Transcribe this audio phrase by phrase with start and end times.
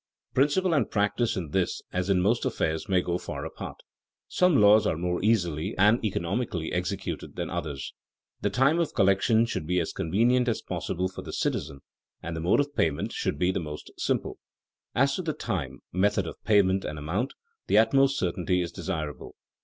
[0.33, 3.81] Principle and practice in this as in most affairs may go far apart.
[4.27, 7.93] Some laws are more easily and economically executed than others.
[8.41, 11.81] The time of collection should be as convenient as possible for the citizen,
[12.19, 14.39] and the mode of payment should be the most simple.
[14.95, 17.35] As to the time, method of payment, and amount,
[17.67, 19.35] the utmost certainty is desirable.